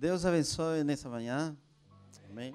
[0.00, 1.56] Deus abençoe nessa manhã.
[2.30, 2.54] Amém.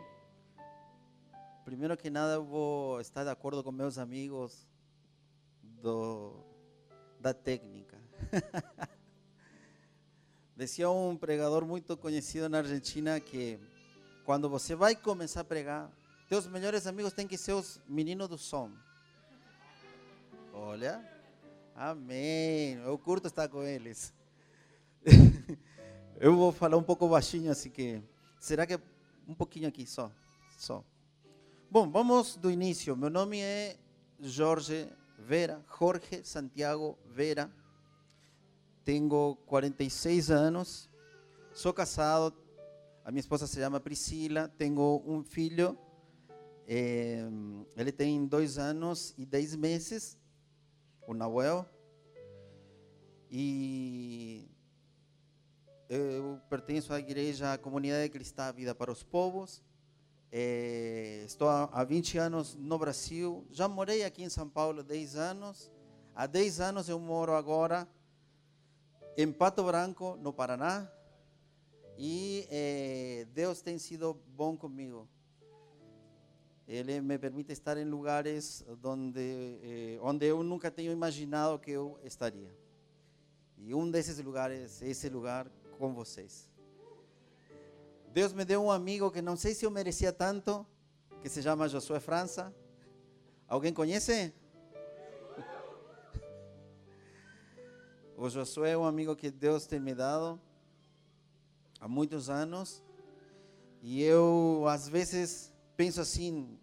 [1.65, 4.65] Primeiro que nada, eu vou estar de acordo com meus amigos
[5.61, 6.37] do,
[7.19, 7.99] da técnica.
[10.55, 13.59] Dizia um pregador muito conhecido na Argentina que
[14.23, 15.91] quando você vai começar a pregar,
[16.29, 18.71] teus melhores amigos têm que ser os meninos do som.
[20.53, 21.05] Olha,
[21.75, 22.75] amém.
[22.85, 24.13] Eu curto estar com eles.
[26.19, 28.01] Eu vou falar um pouco baixinho, assim que.
[28.39, 28.79] Será que
[29.27, 30.11] um pouquinho aqui só?
[30.57, 30.83] Só.
[31.69, 32.95] Bom, vamos do início.
[32.95, 33.77] Meu nome é
[34.19, 34.87] Jorge
[35.17, 37.51] Vera, Jorge Santiago Vera.
[38.85, 40.89] Tenho 46 anos.
[41.51, 42.35] Sou casado.
[43.03, 44.47] A minha esposa se chama Priscila.
[44.57, 45.77] Tenho um filho.
[46.67, 47.25] É,
[47.75, 50.17] ele tem dois anos e dez meses.
[51.07, 51.65] O Nahuel.
[53.31, 54.47] E
[55.89, 59.61] eu pertenço à igreja à Comunidade Cristã Vida para os Povos.
[60.31, 63.45] É, estou há 20 anos no Brasil.
[63.51, 65.71] Já morei aqui em São Paulo 10 anos.
[66.15, 67.87] Há 10 anos eu moro agora
[69.17, 70.89] em Pato Branco, no Paraná.
[71.97, 75.07] E é, Deus tem sido bom comigo.
[76.67, 79.19] Ele me permite estar em lugares onde,
[79.61, 82.55] eh, onde eu nunca tenho imaginado que eu estaria.
[83.57, 85.51] E um desses lugares esse lugar
[85.83, 86.49] com vocês.
[88.13, 90.65] Deus me deu um amigo que não sei se eu merecia tanto,
[91.21, 92.55] que se chama Josué França.
[93.49, 94.33] Alguém conhece?
[98.15, 100.39] O Josué é um amigo que Deus tem me dado
[101.81, 102.81] há muitos anos.
[103.81, 106.57] E eu, às vezes, penso assim: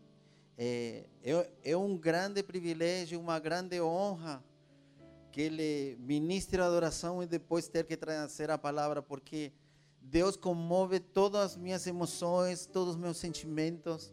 [0.56, 4.42] é, é, é um grande privilégio, uma grande honra
[5.31, 9.53] que ele ministre a adoração e depois ter que trazer a palavra, porque
[10.00, 14.12] Deus comove todas as minhas emoções, todos os meus sentimentos.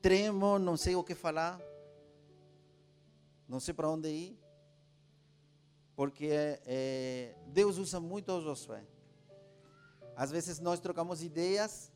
[0.00, 1.60] Tremo, não sei o que falar,
[3.48, 4.38] não sei para onde ir,
[5.94, 6.28] porque
[6.66, 8.84] é, Deus usa muito o Josué.
[10.16, 11.92] Às vezes nós trocamos ideias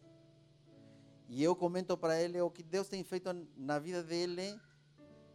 [1.28, 4.58] e eu comento para ele o que Deus tem feito na vida dele,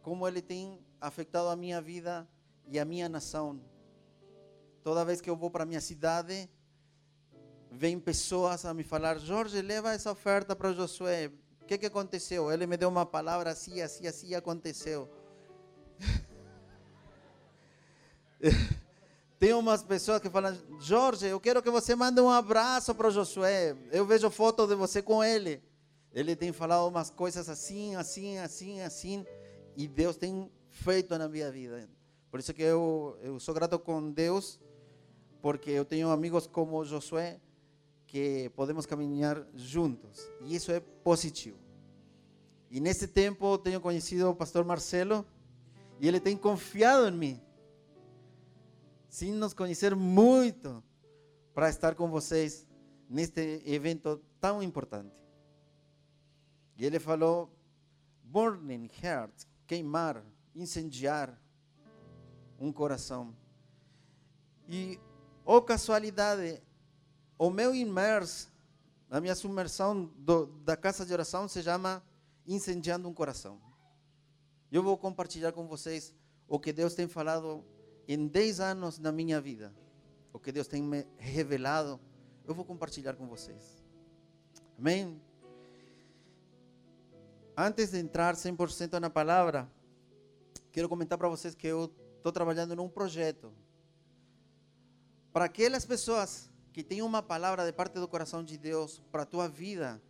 [0.02, 2.26] como ele tem afetado a minha vida
[2.68, 3.60] e a minha nação.
[4.82, 6.48] Toda vez que eu vou para a minha cidade,
[7.70, 11.30] vem pessoas a me falar: Jorge, leva essa oferta para Josué.
[11.60, 12.50] O que, que aconteceu?
[12.50, 15.08] Ele me deu uma palavra assim, assim, assim aconteceu.
[19.38, 23.76] Tem umas pessoas que falam: Jorge, eu quero que você mande um abraço para Josué.
[23.90, 25.62] Eu vejo foto de você com ele.
[26.12, 29.26] Ele tem falado umas coisas assim, assim, assim, assim.
[29.76, 31.88] E Deus tem feito na minha vida.
[32.32, 34.58] Por isso que eu, eu sou grato com Deus,
[35.42, 37.38] porque eu tenho amigos como Josué,
[38.06, 40.26] que podemos caminhar juntos.
[40.40, 41.58] E isso é positivo.
[42.70, 45.26] E nesse tempo tenho conhecido o pastor Marcelo,
[46.00, 47.40] e ele tem confiado em mim,
[49.10, 50.82] sem nos conhecer muito,
[51.52, 52.66] para estar com vocês
[53.10, 55.14] neste evento tão importante.
[56.78, 57.54] E ele falou:
[58.24, 61.41] burning heart, queimar, incendiar
[62.62, 63.34] um coração.
[64.68, 65.00] E,
[65.44, 66.62] ou oh casualidade,
[67.36, 68.52] o meu imerso,
[69.10, 72.02] a minha submersão do, da casa de oração se chama
[72.46, 73.60] Incendiando um Coração.
[74.70, 76.14] Eu vou compartilhar com vocês
[76.46, 77.64] o que Deus tem falado
[78.06, 79.74] em 10 anos na minha vida,
[80.32, 82.00] o que Deus tem me revelado,
[82.44, 83.82] eu vou compartilhar com vocês.
[84.78, 85.20] Amém?
[87.56, 89.68] Antes de entrar 100% na palavra,
[90.70, 93.52] quero comentar para vocês que eu estou trabalhando num projeto
[95.32, 99.26] para aquelas pessoas que têm uma palavra de parte do coração de Deus para a
[99.26, 100.00] tua vida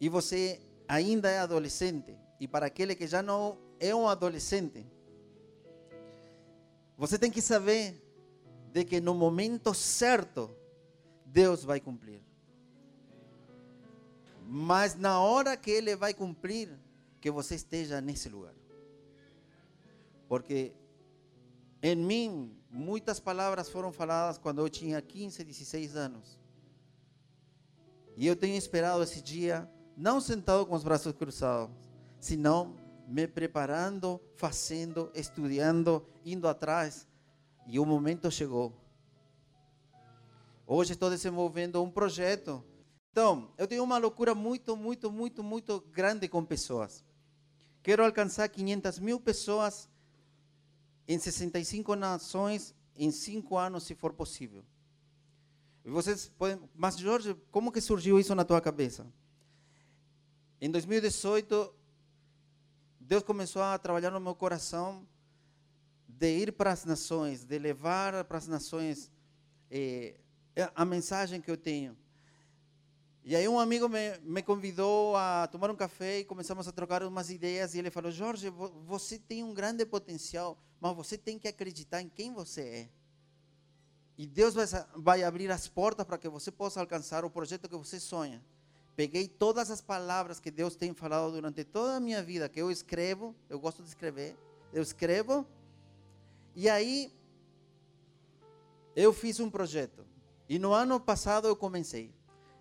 [0.00, 4.86] e você ainda é adolescente e para aquele que já não é um adolescente,
[6.96, 8.00] você tem que saber
[8.72, 10.48] de que no momento certo
[11.26, 12.22] Deus vai cumprir.
[14.46, 16.70] Mas na hora que Ele vai cumprir,
[17.20, 18.54] que você esteja nesse lugar.
[20.28, 20.72] Porque
[21.82, 26.38] em mim, muitas palavras foram faladas quando eu tinha 15, 16 anos.
[28.16, 31.74] E eu tenho esperado esse dia, não sentado com os braços cruzados,
[32.18, 32.76] senão
[33.06, 37.06] me preparando, fazendo, estudando, indo atrás.
[37.66, 38.72] E o momento chegou.
[40.66, 42.62] Hoje estou desenvolvendo um projeto.
[43.12, 47.04] Então, eu tenho uma loucura muito, muito, muito, muito grande com pessoas.
[47.82, 49.88] Quero alcançar 500 mil pessoas
[51.08, 54.62] em 65 nações em cinco anos, se for possível.
[55.84, 59.06] E vocês podem, mas Jorge, como que surgiu isso na tua cabeça?
[60.60, 61.74] Em 2018,
[63.00, 65.06] Deus começou a trabalhar no meu coração
[66.06, 69.10] de ir para as nações, de levar para as nações
[69.70, 70.18] eh,
[70.74, 71.96] a mensagem que eu tenho.
[73.28, 77.02] E aí um amigo me, me convidou a tomar um café e começamos a trocar
[77.02, 78.48] umas ideias e ele falou, Jorge,
[78.86, 82.88] você tem um grande potencial, mas você tem que acreditar em quem você é.
[84.16, 84.64] E Deus vai,
[84.96, 88.42] vai abrir as portas para que você possa alcançar o projeto que você sonha.
[88.96, 92.70] Peguei todas as palavras que Deus tem falado durante toda a minha vida, que eu
[92.70, 94.38] escrevo, eu gosto de escrever,
[94.72, 95.46] eu escrevo,
[96.56, 97.12] e aí
[98.96, 100.06] eu fiz um projeto.
[100.48, 102.16] E no ano passado eu comecei.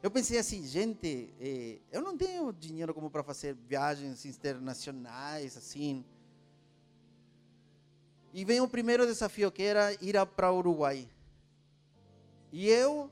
[0.08, 6.06] Eu pensei assim, gente, eh, eu não tenho dinheiro como para fazer viagens internacionais, assim.
[8.32, 11.10] E vem o primeiro desafio, que era ir para o Uruguai.
[12.54, 13.12] E eu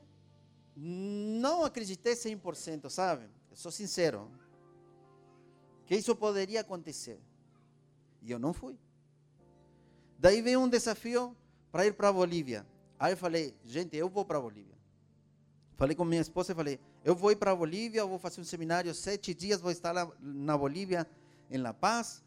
[0.74, 3.26] não acreditei 100%, sabe?
[3.50, 4.30] Eu sou sincero.
[5.84, 7.20] Que isso poderia acontecer.
[8.22, 8.74] E eu não fui.
[10.18, 11.36] Daí veio um desafio
[11.70, 12.66] para ir para a Bolívia.
[12.98, 14.75] Aí eu falei, gente, eu vou para a Bolívia.
[15.76, 18.44] Falei com minha esposa e falei, eu vou ir para a Bolívia, vou fazer um
[18.44, 21.06] seminário, sete dias vou estar lá na Bolívia,
[21.50, 22.24] em La Paz.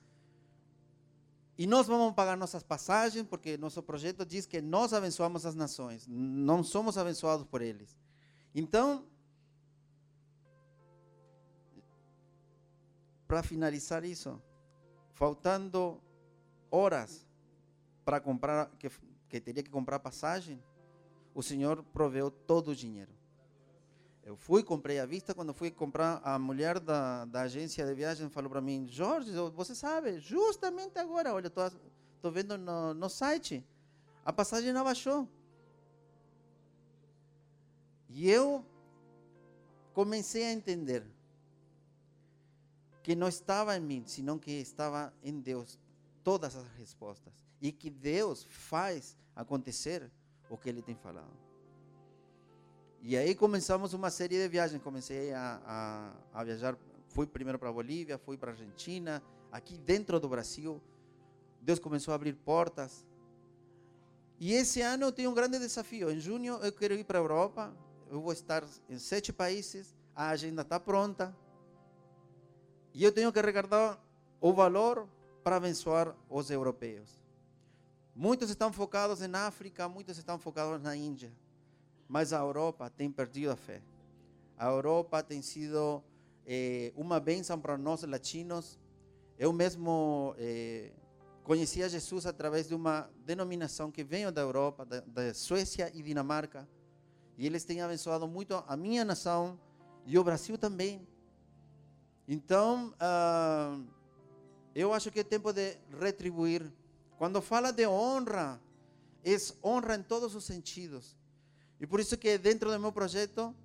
[1.58, 6.08] E nós vamos pagar nossas passagens, porque nosso projeto diz que nós abençoamos as nações,
[6.08, 7.98] não somos abençoados por eles.
[8.54, 9.04] Então,
[13.28, 14.42] para finalizar isso,
[15.14, 16.02] faltando
[16.72, 17.28] horas
[18.06, 18.90] para comprar, que,
[19.28, 20.64] que teria que comprar passagem,
[21.34, 23.19] o Senhor proveu todo o dinheiro.
[24.30, 25.34] Eu fui, comprei à vista.
[25.34, 29.74] Quando fui comprar, a mulher da, da agência de viagem falou para mim: Jorge, você
[29.74, 33.66] sabe, justamente agora, olha, estou vendo no, no site,
[34.24, 35.28] a passagem não baixou.
[38.08, 38.64] E eu
[39.96, 41.04] comecei a entender
[43.02, 45.80] que não estava em mim, senão que estava em Deus
[46.24, 47.34] todas as respostas.
[47.60, 50.12] E que Deus faz acontecer
[50.52, 51.49] o que Ele tem falado.
[53.02, 54.82] E aí começamos uma série de viagens.
[54.84, 59.78] Comecei a, a, a viajar, fui primeiro para a Bolívia, fui para a Argentina, aqui
[59.78, 60.82] dentro do Brasil.
[61.62, 63.06] Deus começou a abrir portas.
[64.38, 66.12] E esse ano eu tenho um grande desafio.
[66.12, 67.74] Em junho eu quero ir para a Europa.
[68.12, 69.96] Eu vou estar em sete países.
[70.14, 71.36] A agenda está pronta.
[72.94, 73.98] E eu tenho que arrecadar
[74.42, 75.08] o valor
[75.42, 77.24] para abençoar os europeus.
[78.14, 81.32] Muitos estão focados em África, muitos estão focados na Índia
[82.10, 83.84] mas a Europa tem perdido a fé.
[84.58, 86.04] A Europa tem sido
[86.44, 88.80] eh, uma bênção para nós latinos.
[89.38, 90.92] Eu mesmo eh,
[91.44, 96.68] conhecia Jesus através de uma denominação que veio da Europa, da, da Suécia e Dinamarca.
[97.38, 99.60] E eles têm abençoado muito a minha nação
[100.04, 101.08] e o Brasil também.
[102.28, 103.88] Então, uh,
[104.74, 106.74] eu acho que é tempo de retribuir.
[107.20, 108.60] Quando fala de honra,
[109.24, 111.19] é honra em todos os sentidos.
[111.80, 113.56] E por isso que dentro do meu projeto,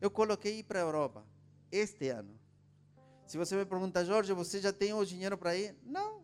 [0.00, 1.24] eu coloquei ir para a Europa,
[1.70, 2.38] este ano.
[3.26, 5.76] Se você me pergunta, Jorge, você já tem o dinheiro para ir?
[5.84, 6.20] Não.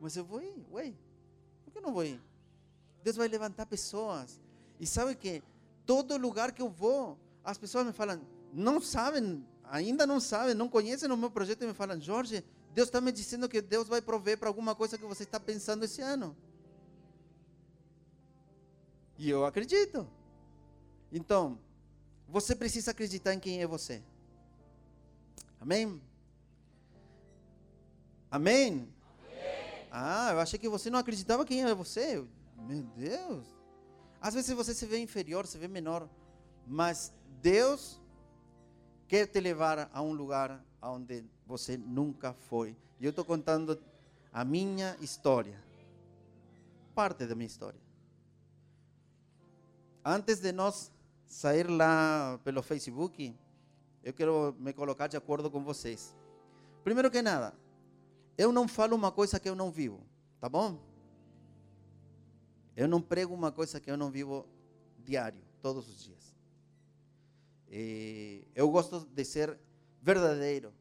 [0.00, 0.94] Mas eu vou ir, ué.
[1.64, 2.20] Por que não vou ir?
[3.02, 4.40] Deus vai levantar pessoas.
[4.80, 5.42] E sabe que
[5.84, 8.20] todo lugar que eu vou, as pessoas me falam,
[8.52, 12.88] não sabem, ainda não sabem, não conhecem o meu projeto e me falam, Jorge, Deus
[12.88, 16.00] está me dizendo que Deus vai prover para alguma coisa que você está pensando esse
[16.00, 16.36] ano.
[19.18, 20.06] E eu acredito.
[21.10, 21.58] Então,
[22.28, 24.00] você precisa acreditar em quem é você.
[25.60, 26.00] Amém?
[28.30, 28.70] Amém?
[28.70, 29.88] Amém?
[29.90, 32.24] Ah, eu achei que você não acreditava quem é você.
[32.56, 33.44] Meu Deus.
[34.20, 36.08] Às vezes você se vê inferior, se vê menor,
[36.66, 38.00] mas Deus
[39.08, 42.76] quer te levar a um lugar onde você nunca foi.
[43.00, 43.80] E eu estou contando
[44.32, 45.58] a minha história,
[46.94, 47.87] parte da minha história.
[50.04, 50.90] Antes de nós
[51.26, 53.34] sair lá pelo Facebook,
[54.02, 56.16] eu quero me colocar de acordo com vocês.
[56.82, 57.54] Primeiro que nada,
[58.36, 60.00] eu não falo uma coisa que eu não vivo,
[60.40, 60.78] tá bom?
[62.76, 64.46] Eu não prego uma coisa que eu não vivo
[65.04, 66.34] diário, todos os dias.
[67.70, 69.58] E eu gosto de ser
[70.00, 70.72] verdadeiro.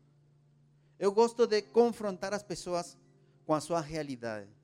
[0.99, 2.97] Eu gosto de confrontar as pessoas
[3.45, 4.56] com a sua realidade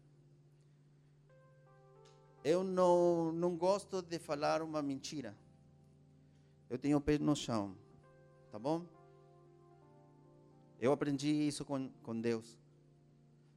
[2.43, 5.35] eu não, não gosto de falar uma mentira.
[6.69, 7.75] Eu tenho o pé no chão,
[8.51, 8.85] tá bom?
[10.79, 12.57] Eu aprendi isso com, com Deus.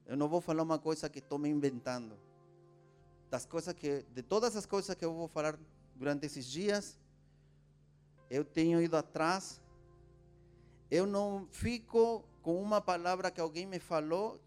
[0.07, 2.17] Eu não vou falar uma coisa que estou me inventando.
[3.29, 5.59] Das coisas que, de todas as coisas que eu vou falar,
[5.97, 6.97] durante esses dias.
[8.31, 9.61] Eu tenho ido atrás.
[10.89, 14.41] Eu não fico com uma palavra que alguém me falou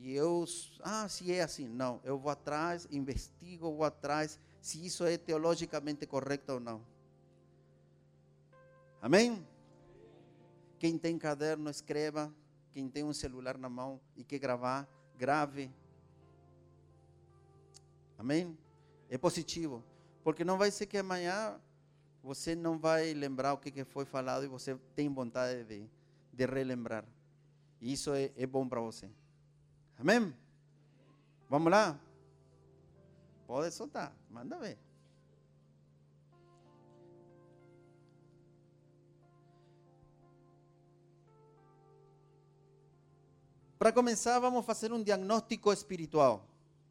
[0.00, 0.44] e eu,
[0.82, 1.68] ah, se é assim.
[1.68, 6.80] Não, eu vou atrás, investigo, vou atrás se isso é teologicamente correto ou não.
[9.00, 9.46] Amém?
[10.78, 12.32] Quem tem caderno, escreva.
[12.72, 15.70] Quem tem um celular na mão e quer gravar, grave.
[18.16, 18.56] Amém?
[19.08, 19.82] É positivo.
[20.22, 21.58] Porque não vai ser que amanhã
[22.22, 25.88] você não vai lembrar o que foi falado e você tem vontade de,
[26.32, 27.04] de relembrar.
[27.80, 29.08] E isso é, é bom para você.
[29.98, 30.32] Amém?
[31.50, 31.98] Vamos lá?
[33.46, 34.78] Pode soltar, manda ver.
[43.78, 46.44] Para começar, vamos fazer um diagnóstico espiritual.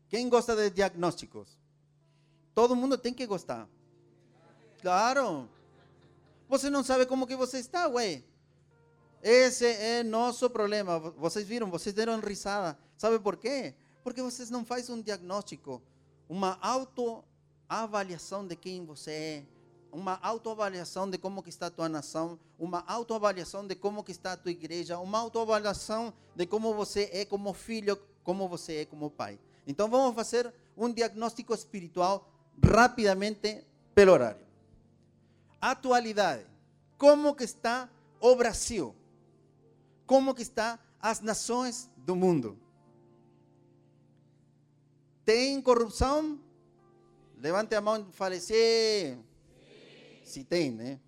[0.09, 1.57] Quem gosta de diagnósticos?
[2.55, 3.67] Todo mundo tem que gostar.
[4.81, 5.49] Claro.
[6.47, 8.23] Você não sabe como que você está, ué.
[9.21, 10.99] Esse é nosso problema.
[10.99, 12.77] Vocês viram, vocês deram risada.
[12.97, 13.73] Sabe por quê?
[14.03, 15.81] Porque vocês não fazem um diagnóstico,
[16.29, 19.43] uma autoavaliação de quem você é,
[19.91, 24.33] uma autoavaliação de como que está a tua nação, uma autoavaliação de como que está
[24.33, 29.09] a tua igreja, uma autoavaliação de como você é como filho, como você é como
[29.09, 29.39] pai.
[29.65, 32.29] Então vamos fazer um diagnóstico espiritual
[32.63, 34.45] rapidamente pelo horário.
[35.59, 36.45] Atualidade.
[36.97, 38.95] Como que está o Brasil?
[40.07, 42.57] Como que está as nações do mundo?
[45.25, 46.39] Tem corrupção?
[47.37, 49.21] Levante a mão e fale sim.
[50.23, 50.99] Se tem, né?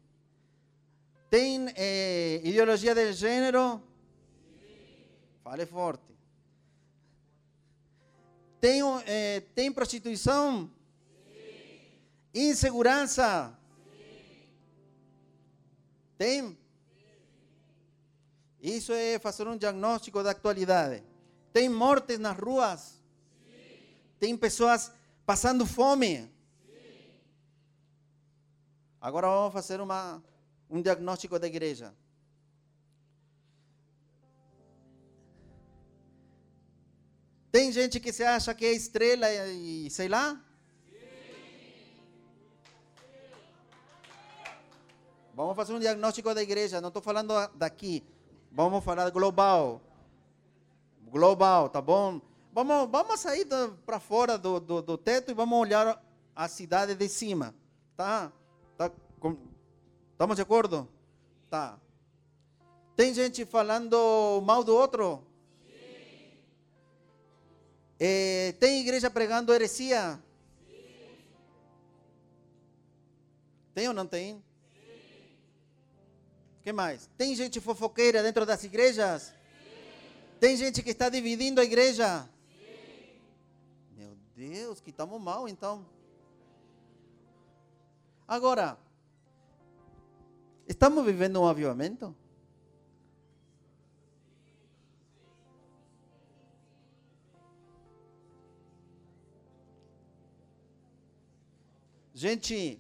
[1.30, 3.82] Tem eh, ideologia de gênero?
[5.44, 6.14] Fale forte.
[8.60, 10.70] Tem, eh, tem prostituição?
[12.34, 13.58] Insegurança?
[16.18, 16.58] Tem?
[18.62, 21.04] Isso é fazer um diagnóstico da atualidade.
[21.54, 23.02] Tem mortes nas ruas?
[24.20, 24.92] Tem pessoas
[25.26, 26.30] passando fome?
[29.02, 30.22] Agora vamos fazer uma,
[30.70, 31.94] um diagnóstico da igreja.
[37.52, 40.40] Tem gente que se acha que é estrela e sei lá?
[45.34, 46.82] Vamos fazer um diagnóstico da igreja.
[46.82, 48.04] Não estou falando daqui.
[48.52, 49.82] Vamos falar global.
[51.04, 52.22] Global, tá bom?
[52.52, 53.48] Vamos, vamos sair
[53.86, 56.04] para fora do, do, do teto e vamos olhar
[56.36, 57.54] a cidade de cima.
[57.96, 58.32] Tá?
[58.78, 59.38] Tá, com,
[60.12, 60.88] estamos de acordo?
[61.50, 61.80] Tá.
[62.96, 65.24] Tem gente falando mal do outro?
[68.00, 70.22] É, tem igreja pregando heresia?
[70.66, 71.18] Sim.
[73.74, 74.42] Tem ou não tem?
[76.70, 77.10] Que mais?
[77.18, 79.24] Tem gente fofoqueira dentro das igrejas?
[79.24, 79.34] Sim.
[80.40, 82.30] Tem gente que está dividindo a igreja?
[82.48, 83.18] Sim.
[83.98, 85.84] Meu Deus, que estamos mal então.
[88.28, 88.78] Agora,
[90.68, 92.16] estamos vivendo um avivamento?
[102.14, 102.80] Gente,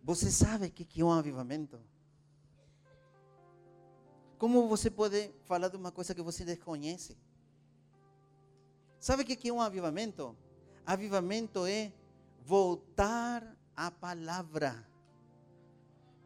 [0.00, 1.76] você sabe o que é um avivamento?
[4.38, 7.16] Como você pode falar de uma coisa que você desconhece?
[8.98, 10.36] Sabe o que é um avivamento?
[10.86, 11.92] Avivamento é
[12.44, 14.86] voltar a palavra,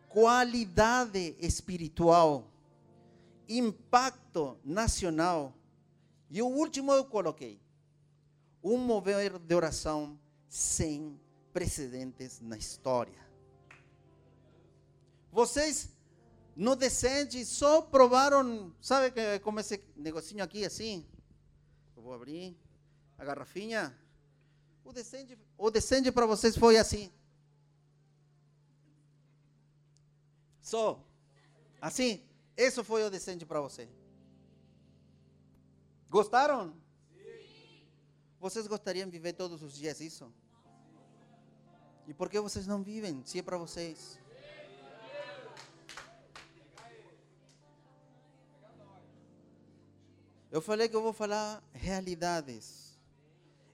[0.08, 2.50] qualidade espiritual,
[3.48, 5.54] impacto nacional.
[6.30, 7.60] E o último eu coloquei,
[8.62, 11.18] um mover de oração sem
[11.52, 13.26] precedentes na história.
[15.32, 15.90] Vocês
[16.58, 21.06] no Descende só provaram, sabe que como esse negocinho aqui assim?
[21.96, 22.58] Eu vou abrir
[23.16, 23.96] a garrafinha.
[24.84, 27.12] O Descende, o Descende para vocês foi assim.
[30.60, 31.00] Só.
[31.80, 32.24] Assim.
[32.56, 33.88] Isso foi o decente para você.
[36.10, 36.74] Gostaram?
[37.12, 37.86] Sim.
[38.40, 40.34] Vocês gostariam de viver todos os dias isso?
[42.08, 44.18] E por que vocês não vivem se é para vocês?
[50.50, 52.98] Eu falei que eu vou falar realidades.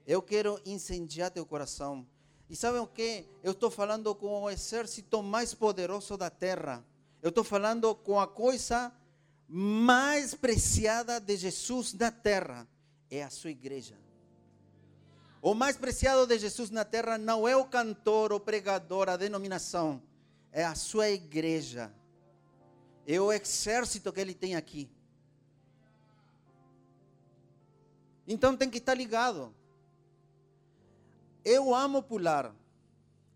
[0.05, 2.05] Eu quero incendiar teu coração.
[2.49, 3.25] E sabem o que?
[3.41, 6.85] Eu estou falando com o exército mais poderoso da terra.
[7.21, 8.91] Eu estou falando com a coisa
[9.47, 12.67] mais preciada de Jesus na terra.
[13.09, 13.95] É a sua igreja.
[15.41, 20.01] O mais preciado de Jesus na terra não é o cantor, o pregador, a denominação,
[20.51, 21.93] é a sua igreja.
[23.07, 24.89] É o exército que ele tem aqui.
[28.27, 29.53] Então tem que estar ligado.
[31.43, 32.55] Eu amo pular.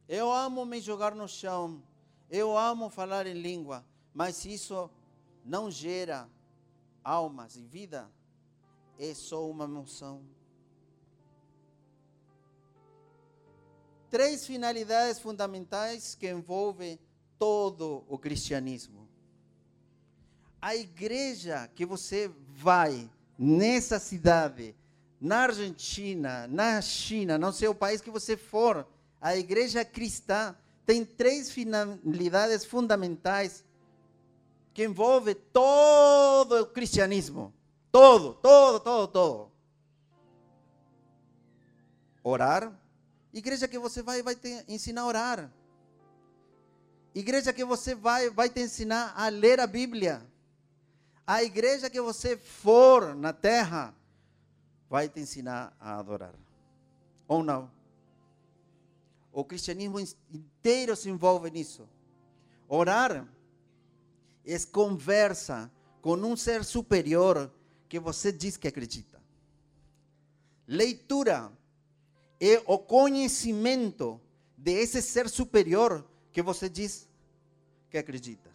[0.08, 1.82] Eu amo me jogar no chão.
[2.30, 3.86] Eu amo falar em língua.
[4.14, 4.90] Mas isso
[5.46, 6.30] não gera
[7.04, 8.10] almas e vida,
[8.98, 10.22] é só uma emoção.
[14.10, 17.00] Três finalidades fundamentais que envolvem
[17.38, 19.08] todo o cristianismo.
[20.62, 24.76] A igreja que você vai nessa cidade,
[25.22, 28.86] na Argentina, na China, não sei o país que você for,
[29.22, 30.54] a igreja cristã
[30.86, 33.64] tem três finalidades fundamentais
[34.74, 37.54] que envolve todo o cristianismo.
[37.92, 39.52] Todo, todo, todo, todo.
[42.24, 42.78] Orar.
[43.34, 45.52] Igreja que você vai, vai te ensinar a orar.
[47.16, 50.26] Igreja que você vai, vai te ensinar a ler a Bíblia.
[51.30, 53.96] A igreja que você for na terra
[54.90, 56.34] vai te ensinar a adorar.
[57.28, 57.70] Ou não?
[59.32, 61.88] O cristianismo inteiro se envolve nisso.
[62.68, 63.28] Orar
[64.44, 65.72] é conversa
[66.02, 67.54] com um ser superior
[67.88, 69.22] que você diz que acredita.
[70.68, 71.52] Leitura
[72.40, 74.20] é o conhecimento
[74.58, 77.08] desse ser superior que você diz
[77.92, 78.49] que acredita.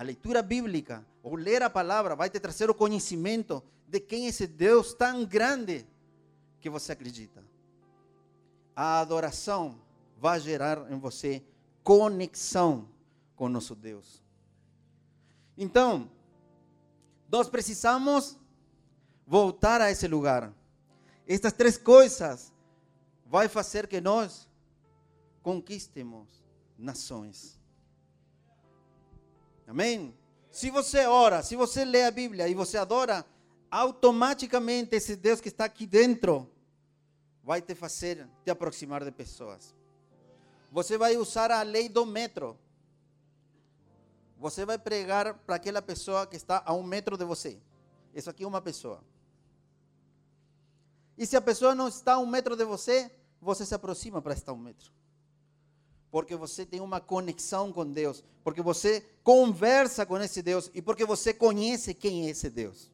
[0.00, 4.28] A leitura bíblica, ou ler a palavra, vai te trazer o conhecimento de quem é
[4.30, 5.86] esse Deus tão grande
[6.58, 7.44] que você acredita.
[8.74, 9.78] A adoração
[10.16, 11.44] vai gerar em você
[11.84, 12.88] conexão
[13.36, 14.22] com nosso Deus.
[15.54, 16.10] Então,
[17.30, 18.38] nós precisamos
[19.26, 20.50] voltar a esse lugar.
[21.28, 22.50] Estas três coisas
[23.26, 24.48] vai fazer que nós
[25.42, 26.42] conquistemos
[26.78, 27.59] nações.
[29.70, 30.12] Amém?
[30.50, 33.24] Se você ora, se você lê a Bíblia e você adora,
[33.70, 36.50] automaticamente esse Deus que está aqui dentro
[37.44, 39.72] vai te fazer te aproximar de pessoas.
[40.72, 42.58] Você vai usar a lei do metro.
[44.38, 47.56] Você vai pregar para aquela pessoa que está a um metro de você.
[48.12, 49.04] Isso aqui é uma pessoa.
[51.16, 53.08] E se a pessoa não está a um metro de você,
[53.40, 54.90] você se aproxima para estar a um metro.
[56.10, 58.24] Porque você tem uma conexão com Deus.
[58.42, 60.70] Porque você conversa com esse Deus.
[60.74, 62.90] E porque você conhece quem é esse Deus.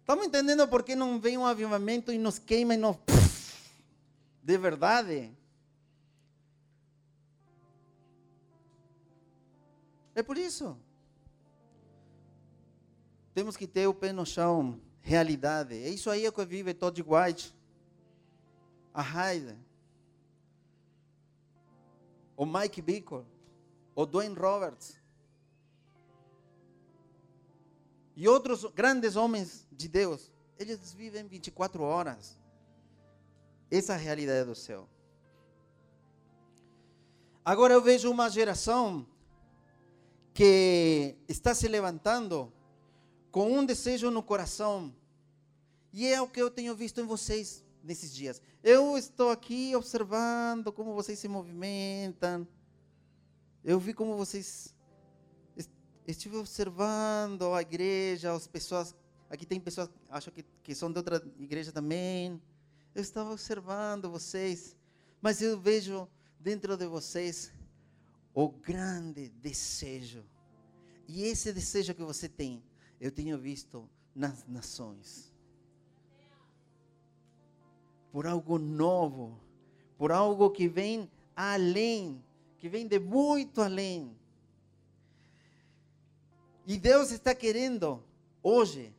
[0.00, 2.96] Estamos entendendo por que não vem um avivamento e nos queima e nos.
[4.42, 5.32] De verdade.
[10.14, 10.76] É por isso.
[13.34, 15.74] Temos que ter o pé no chão, realidade.
[15.74, 17.52] É isso aí que vive Todd White,
[18.92, 19.56] a Hyde,
[22.36, 23.24] o Mike Bickle,
[23.94, 25.00] o Dwayne Roberts.
[28.16, 32.38] E outros grandes homens de Deus, eles vivem 24 horas.
[33.70, 34.88] Essa é a realidade do céu.
[37.44, 39.06] Agora eu vejo uma geração
[40.32, 42.52] que está se levantando
[43.30, 44.94] com um desejo no coração.
[45.92, 48.40] E é o que eu tenho visto em vocês nesses dias.
[48.62, 52.48] Eu estou aqui observando como vocês se movimentam.
[53.62, 54.74] Eu vi como vocês
[56.06, 58.94] estive observando a igreja, as pessoas.
[59.30, 62.40] Aqui tem pessoas, acho que, que são de outra igreja também.
[62.94, 64.76] Eu estava observando vocês,
[65.20, 67.52] mas eu vejo dentro de vocês
[68.32, 70.24] o grande desejo.
[71.08, 72.62] E esse desejo que você tem,
[73.00, 75.33] eu tenho visto nas nações.
[78.14, 79.40] Por algo novo,
[79.98, 82.24] por algo que vem além,
[82.58, 84.16] que vem de muito além.
[86.64, 88.04] E Deus está querendo
[88.40, 88.94] hoje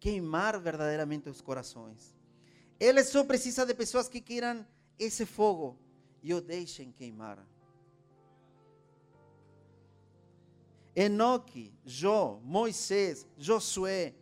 [0.00, 2.12] queimar verdadeiramente os corações.
[2.80, 4.66] Ele só precisa de pessoas que queiram
[4.98, 5.78] esse fogo
[6.20, 7.38] e o deixem queimar.
[10.96, 14.16] Enoque, Jó, Moisés, Josué,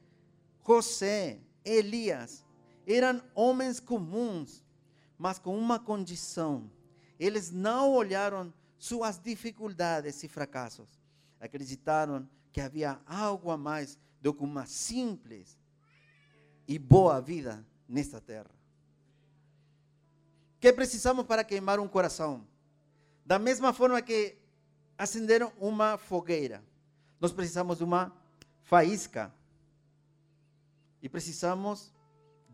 [0.63, 2.46] José, Elias,
[2.87, 4.63] eram homens comuns,
[5.19, 6.71] mas com uma condição.
[7.19, 10.89] Eles não olharam suas dificuldades e fracassos.
[11.41, 15.59] Acreditaram que havia algo a mais do que uma simples
[16.67, 18.51] e boa vida nesta terra.
[20.57, 22.47] O que precisamos para queimar um coração?
[23.25, 24.37] Da mesma forma que
[24.97, 26.65] acenderam uma fogueira.
[27.21, 28.13] Nós precisamos de uma
[28.63, 29.33] faísca.
[31.03, 31.93] E precisamos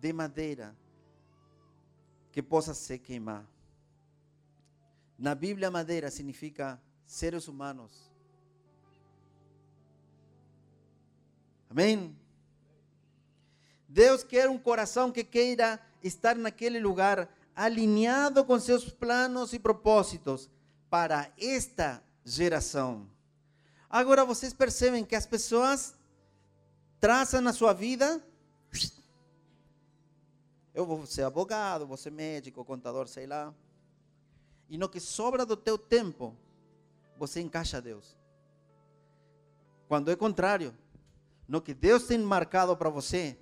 [0.03, 0.77] de madeira.
[2.33, 3.47] que possa se queimar.
[5.19, 8.11] Na Bíblia, madeira significa seres humanos.
[11.69, 12.17] Amém?
[13.87, 20.51] Deus quer um coração que queira estar naquele lugar alinhado com seus planos e propósitos
[20.89, 23.07] para esta geração.
[23.91, 25.95] Agora vocês percebem que as pessoas
[26.99, 28.25] traçam na sua vida.
[30.75, 33.53] Eu vou ser advogado, vou ser médico, contador, sei lá.
[34.69, 36.35] E no que sobra do teu tempo,
[37.19, 38.17] você encaixa Deus.
[39.87, 40.75] Quando é contrário,
[41.47, 43.39] no que Deus tem marcado para você,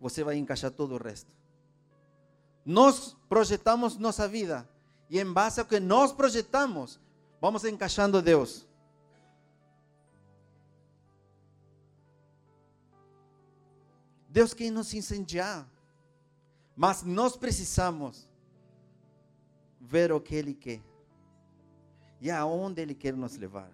[0.00, 1.36] você vai encaixar todo o resto.
[2.64, 4.68] Nós projetamos nossa vida
[5.10, 6.98] e em base ao que nós projetamos,
[7.40, 8.66] vamos encaixando Deus.
[14.28, 15.68] Deus quer nos incendiar,
[16.82, 18.28] mas nós precisamos
[19.80, 20.80] ver o que Ele quer
[22.20, 23.70] e aonde Ele quer nos levar.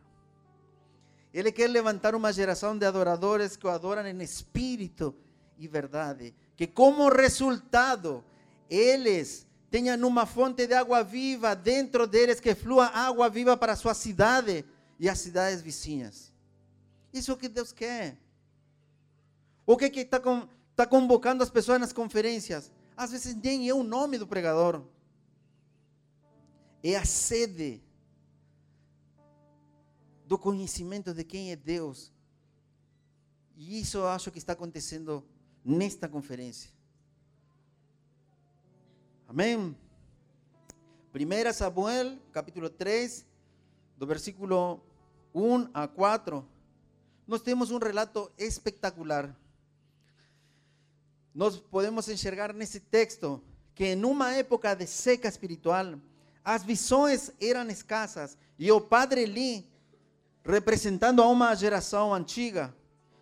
[1.33, 5.14] Ele quer levantar uma geração de adoradores que o adoram em espírito
[5.57, 8.23] e verdade, que como resultado
[8.68, 13.77] eles tenham uma fonte de água viva dentro deles, que flua água viva para a
[13.77, 14.66] sua cidade
[15.01, 16.31] e as cidades vizinhas.
[17.11, 18.18] Isso é o que Deus quer.
[19.64, 22.71] O que que está com, tá convocando as pessoas nas conferências?
[22.98, 24.82] Às vezes nem é o nome do pregador.
[26.82, 27.80] É a sede
[30.26, 32.12] do conhecimento de quem é Deus.
[33.56, 35.24] E isso eu acho que está acontecendo
[35.64, 36.72] nesta conferência.
[39.28, 39.76] Amém?
[41.14, 43.24] 1 Samuel, capítulo 3,
[43.96, 44.80] do versículo
[45.32, 46.44] 1 a 4,
[47.28, 49.37] nós temos um relato espetacular
[51.38, 53.40] nós podemos enxergar nesse texto
[53.72, 55.94] que em uma época de seca espiritual,
[56.44, 59.64] as visões eram escassas e o padre Lee,
[60.44, 62.74] representando a uma geração antiga,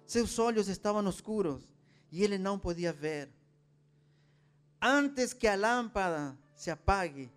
[0.06, 1.62] seus olhos estavam escuros
[2.10, 3.28] e ele não podia ver.
[4.80, 7.30] Antes que a lâmpada se apague,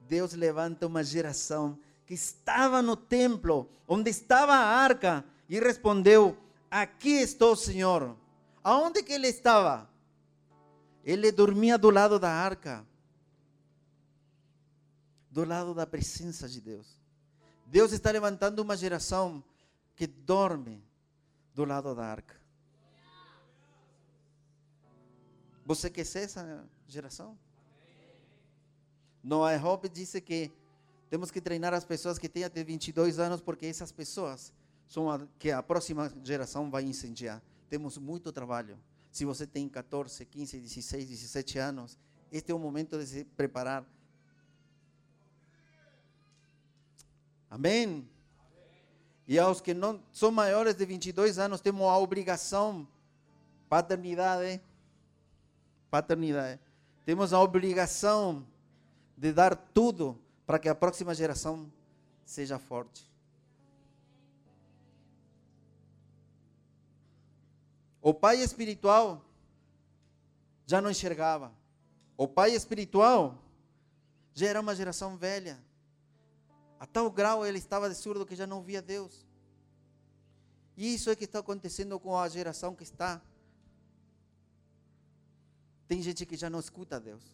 [0.00, 6.36] Deus levanta uma geração que estava no templo, onde estava a arca, e respondeu:
[6.68, 8.16] Aqui estou, Senhor.
[8.64, 9.93] Aonde que ele estava?
[11.04, 12.84] Ele dormia do lado da arca,
[15.30, 16.98] do lado da presença de Deus.
[17.66, 19.44] Deus está levantando uma geração
[19.94, 20.82] que dorme
[21.54, 22.34] do lado da arca.
[25.66, 27.38] Você quer ser essa geração?
[29.22, 30.52] Noah Hope disse que
[31.08, 34.52] temos que treinar as pessoas que têm até 22 anos, porque essas pessoas
[34.86, 37.42] são a, que a próxima geração vai incendiar.
[37.68, 38.78] Temos muito trabalho.
[39.14, 41.96] Se você tem 14, 15, 16, 17 anos,
[42.32, 43.84] este é o momento de se preparar.
[47.48, 48.08] Amém?
[49.28, 52.88] E aos que não são maiores de 22 anos, temos a obrigação,
[53.68, 54.60] paternidade,
[55.88, 56.60] paternidade,
[57.06, 58.44] temos a obrigação
[59.16, 61.72] de dar tudo para que a próxima geração
[62.24, 63.08] seja forte.
[68.04, 69.24] O pai espiritual
[70.66, 71.50] já não enxergava.
[72.18, 73.42] O pai espiritual
[74.34, 75.58] já era uma geração velha.
[76.78, 79.26] A tal grau ele estava de surdo que já não via Deus.
[80.76, 83.22] E isso é que está acontecendo com a geração que está.
[85.88, 87.24] Tem gente que já não escuta Deus.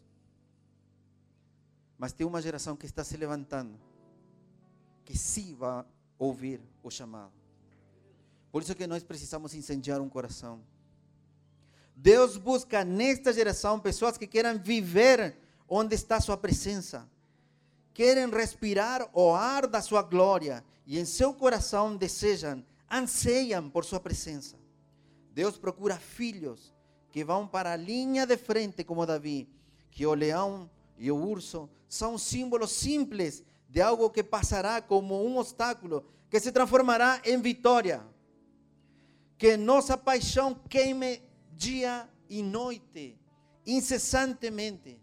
[1.99, 3.77] Mas tem uma geração que está se levantando,
[5.05, 5.85] que sim vai
[6.17, 7.40] ouvir o chamado.
[8.51, 10.61] Por isso que nós precisamos incendiar um coração.
[11.95, 15.37] Deus busca nesta geração pessoas que queiram viver
[15.69, 17.09] onde está sua presença.
[17.93, 24.01] Querem respirar o ar da sua glória e em seu coração desejam, anseiam por sua
[24.01, 24.57] presença.
[25.33, 26.75] Deus procura filhos
[27.11, 29.49] que vão para a linha de frente como Davi,
[29.91, 35.39] que o leão e o urso são símbolos simples de algo que passará como um
[35.39, 38.03] obstáculo, que se transformará em vitória
[39.41, 41.23] que nossa paixão queime
[41.57, 43.19] dia e noite,
[43.67, 45.01] incessantemente.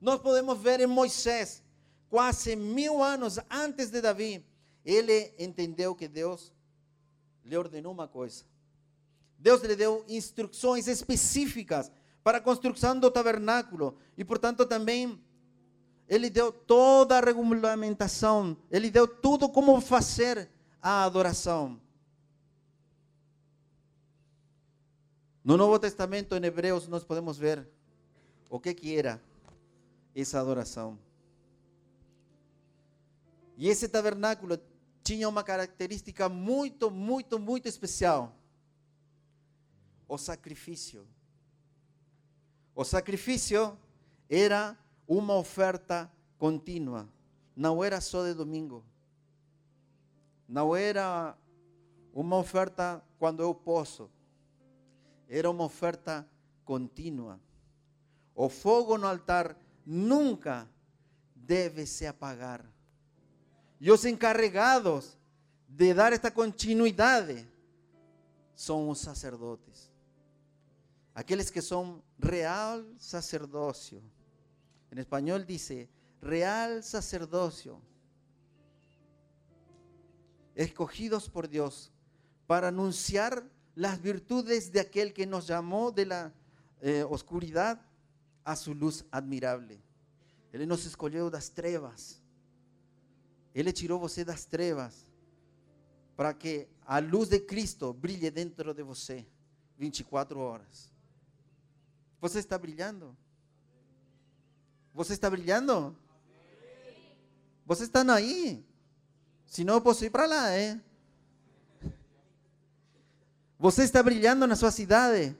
[0.00, 1.62] Nós podemos ver em Moisés,
[2.08, 4.44] quase mil anos antes de Davi,
[4.84, 6.52] ele entendeu que Deus
[7.44, 8.44] lhe ordenou uma coisa.
[9.38, 11.92] Deus lhe deu instruções específicas
[12.24, 15.22] para a construção do tabernáculo e, portanto, também
[16.08, 20.50] ele deu toda a regulamentação, ele deu tudo como fazer
[20.82, 21.80] a adoração.
[25.42, 27.66] No Novo Testamento, em Hebreus, nós podemos ver
[28.50, 29.20] o que que era
[30.14, 30.98] essa adoração.
[33.56, 34.58] E esse tabernáculo
[35.02, 38.36] tinha uma característica muito, muito, muito especial:
[40.06, 41.06] o sacrifício.
[42.74, 43.78] O sacrifício
[44.28, 44.76] era
[45.08, 47.08] uma oferta contínua,
[47.56, 48.84] não era só de domingo,
[50.46, 51.36] não era
[52.12, 54.10] uma oferta quando eu posso,
[55.30, 56.28] era uma oferta
[56.64, 57.40] contínua.
[58.34, 60.68] O fogo no altar nunca
[61.34, 62.64] deve se apagar.
[63.80, 65.16] E os encarregados
[65.68, 67.48] de dar esta continuidade
[68.54, 69.90] são os sacerdotes.
[71.14, 74.02] Aqueles que são real sacerdócio.
[74.90, 75.88] En español dice
[76.20, 77.80] real sacerdocio,
[80.56, 81.92] escogidos por Dios
[82.46, 86.32] para anunciar las virtudes de aquel que nos llamó de la
[86.80, 87.80] eh, oscuridad
[88.44, 89.80] a su luz admirable.
[90.52, 92.20] Ele nos escolheu das trevas.
[93.54, 95.06] Ele tirou você das trevas
[96.16, 99.26] para que a luz de Cristo brilhe dentro de você
[99.78, 100.90] 24 horas.
[102.20, 103.16] Você está brilhando?
[104.92, 105.96] Você está brilhando?
[107.64, 108.64] Vocês estão aí?
[109.64, 110.82] Não, eu posso ir para lá, hein?
[113.60, 115.36] Você está brilhando na sua cidade?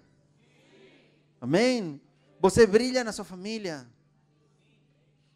[1.40, 1.98] Amém?
[2.38, 3.90] Você brilha na sua família?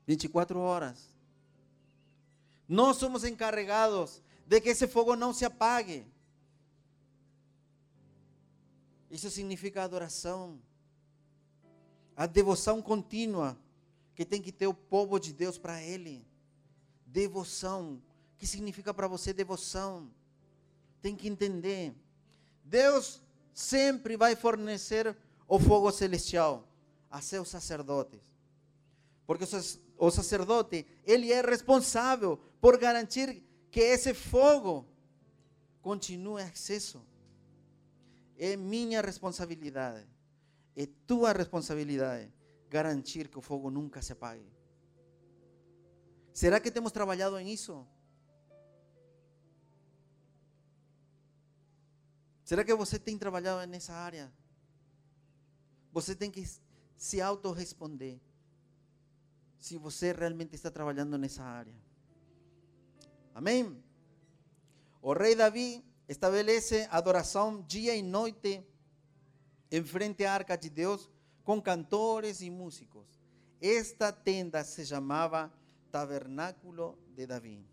[0.07, 1.09] 24 horas.
[2.68, 6.05] Nós somos encarregados de que esse fogo não se apague.
[9.11, 10.61] Isso significa adoração.
[12.14, 13.59] A devoção contínua
[14.14, 16.23] que tem que ter o povo de Deus para Ele.
[17.07, 17.94] Devoção.
[18.35, 20.11] O que significa para você devoção?
[21.01, 21.94] Tem que entender.
[22.64, 23.20] Deus
[23.53, 26.66] sempre vai fornecer o fogo celestial
[27.11, 28.20] a seus sacerdotes.
[29.27, 29.44] Porque
[29.96, 34.87] o sacerdote, ele é responsável por garantir que esse fogo
[35.81, 37.05] continue aceso.
[38.37, 40.07] É minha responsabilidade,
[40.74, 42.33] é tua responsabilidade
[42.68, 44.53] garantir que o fogo nunca se apague.
[46.33, 47.87] Será que temos trabalhado em isso?
[52.44, 54.30] Será que você tem trabalhado nessa área?
[55.92, 56.44] Você tem que
[56.96, 58.20] se autorresponder
[59.59, 61.74] se você realmente está trabalhando nessa área.
[63.35, 63.83] Amém?
[65.00, 68.62] O rei Davi estabelece adoração dia e noite
[69.70, 71.11] em frente à arca de Deus
[71.42, 73.07] com cantores e músicos.
[73.61, 75.50] Esta tenda se chamava
[75.90, 77.64] Tabernáculo de Davi.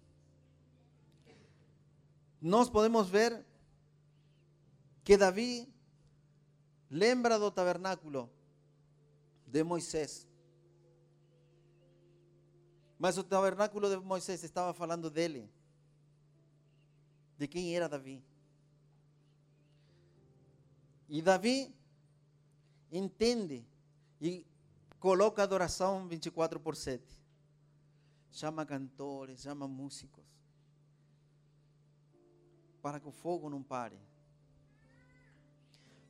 [2.41, 3.45] Nós podemos ver
[5.03, 5.67] que Davi
[6.89, 8.29] lembra do tabernáculo
[9.47, 10.27] de Moisés.
[12.99, 15.49] Mas o tabernáculo de Moisés estava falando dele,
[17.37, 18.23] de quem era Davi.
[21.09, 21.73] E Davi
[22.91, 23.65] entende
[24.21, 24.45] e
[24.99, 27.03] coloca adoração 24 por 7.
[28.29, 30.23] Chama cantores, chama músicos.
[32.81, 33.99] Para que o fogo não pare.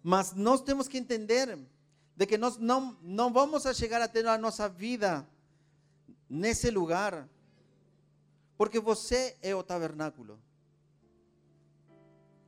[0.04, 1.58] Mas nós temos que entender
[2.16, 5.28] de que nós não, não vamos a chegar a ter a nossa vida
[6.30, 7.28] nesse lugar,
[8.58, 10.40] porque você é o tabernáculo.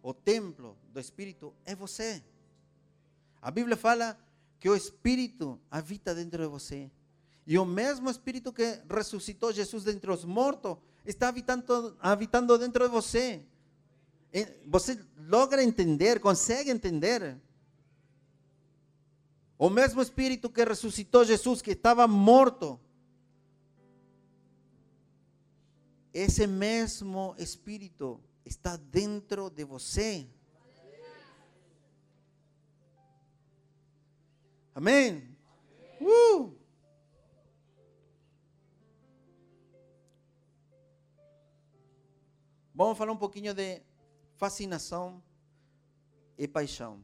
[0.02, 2.24] O templo do Espírito é você.
[3.42, 4.18] A Bíblia fala
[4.60, 6.92] que o Espírito habita dentro de você.
[7.46, 12.92] E o mesmo Espírito que ressuscitou Jesus dentre os mortos está habitando, habitando dentro de
[12.92, 13.46] você.
[14.65, 17.39] Você logra entender, consegue entender?
[19.58, 22.80] O mesmo Espírito que ressuscitou Jesus, que estava morto,
[26.12, 30.28] esse mesmo Espírito está dentro de você.
[34.74, 35.38] Amém?
[36.02, 36.52] Uh!
[42.74, 43.17] Vamos falar um
[43.54, 43.93] de
[44.36, 45.22] fascinação
[46.38, 47.04] e paixão.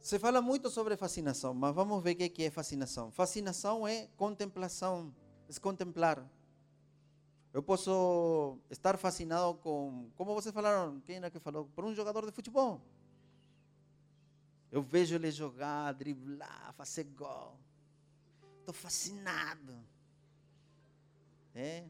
[0.00, 3.10] Se fala muito sobre fascinação, mas vamos ver o que é fascinação.
[3.10, 5.14] Fascinação é contemplação,
[5.46, 6.26] é contemplar.
[7.52, 11.66] Eu posso estar fascinado com, como vocês falaram, quem era que falou?
[11.74, 12.80] Por um jogador de futebol.
[14.70, 17.58] Eu vejo ele jogar, driblar, fazer gol.
[18.60, 19.78] Estou fascinado.
[21.54, 21.84] É.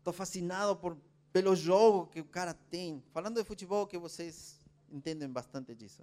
[0.00, 0.96] Estou fascinado por,
[1.30, 3.04] pelo jogo que o cara tem.
[3.12, 4.58] Falando de futebol, que vocês
[4.90, 6.02] entendem bastante disso.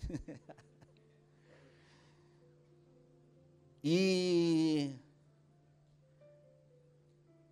[3.84, 4.96] e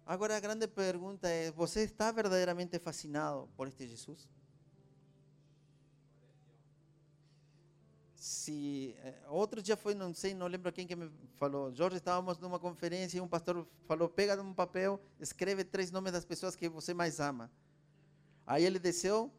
[0.06, 4.26] agora a grande pergunta é: você está verdadeiramente fascinado por este Jesus?
[8.40, 11.72] Se eh, outro dia foi, não sei, não lembro quem que me falou.
[11.72, 16.24] Jorge, estávamos numa conferência e um pastor falou: pega um papel, escreve três nomes das
[16.24, 17.50] pessoas que você mais ama.
[18.46, 19.30] Aí ele desceu,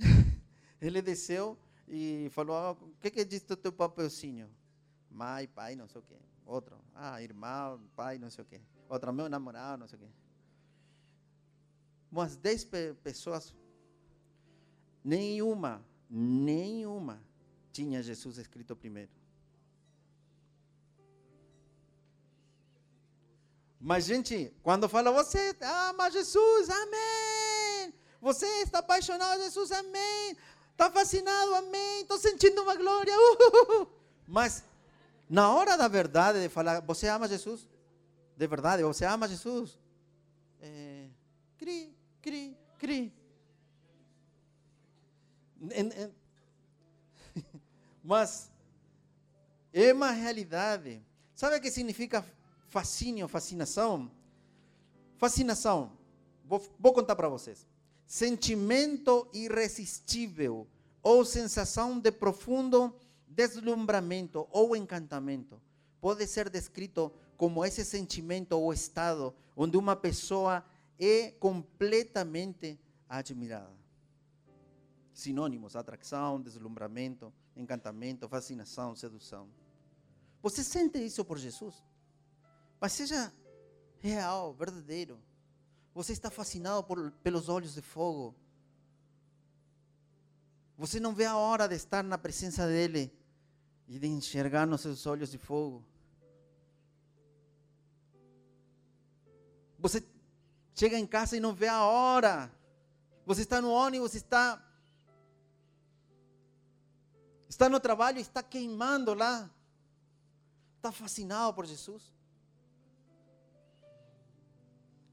[0.80, 4.48] ele desceu e falou: o que que diz o teu papelzinho?
[5.10, 6.16] Mãe, pai, não sei o quê.
[6.46, 8.60] Outro, ah, irmão, pai, não sei o quê.
[8.88, 10.08] Outro, meu namorado, não sei o quê.
[12.10, 13.54] Umas dez pe pessoas,
[15.04, 17.25] nenhuma, nenhuma
[17.76, 19.10] tinha Jesus escrito primeiro.
[23.78, 27.94] Mas, gente, quando fala, você ama Jesus, amém.
[28.20, 30.36] Você está apaixonado por Jesus, amém.
[30.72, 32.00] Está fascinado, amém.
[32.00, 33.12] Estou sentindo uma glória.
[34.26, 34.64] Mas,
[35.28, 37.68] na hora da verdade, de falar, você ama Jesus?
[38.36, 39.78] De verdade, você ama Jesus?
[40.62, 41.08] É,
[41.58, 43.12] cri, cri, cri.
[45.60, 46.10] En, en,
[48.06, 48.52] mas
[49.72, 51.02] é uma realidade.
[51.34, 52.24] Sabe o que significa
[52.68, 54.08] fascínio, fascinação?
[55.18, 55.90] Fascinação,
[56.44, 57.66] vou, vou contar para vocês.
[58.06, 60.68] Sentimento irresistível
[61.02, 62.94] ou sensação de profundo
[63.26, 65.60] deslumbramento ou encantamento
[66.00, 70.64] pode ser descrito como esse sentimento ou estado onde uma pessoa
[70.96, 73.74] é completamente admirada.
[75.12, 79.48] Sinônimos: atração, deslumbramento, encantamento, fascinação, sedução.
[80.42, 81.82] Você sente isso por Jesus?
[82.80, 83.32] Mas seja
[84.00, 85.18] real, verdadeiro.
[85.94, 88.34] Você está fascinado por, pelos olhos de fogo.
[90.76, 93.10] Você não vê a hora de estar na presença dele
[93.88, 95.82] e de enxergar nos seus olhos de fogo.
[99.78, 100.04] Você
[100.74, 102.52] chega em casa e não vê a hora.
[103.24, 104.62] Você está no ônibus, está
[107.48, 109.50] Está no trabalho está queimando lá.
[110.76, 112.12] Está fascinado por Jesus.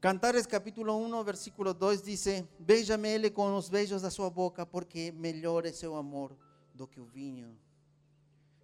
[0.00, 2.26] Cantares capítulo 1, versículo 2 diz:
[2.58, 6.36] Beija-me ele com os beijos da sua boca, porque melhor é seu amor
[6.74, 7.56] do que o vinho.